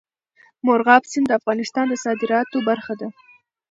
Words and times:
مورغاب 0.65 1.03
سیند 1.11 1.25
د 1.29 1.31
افغانستان 1.39 1.85
د 1.89 1.93
صادراتو 2.03 2.57
برخه 2.69 2.93
ده. 3.01 3.07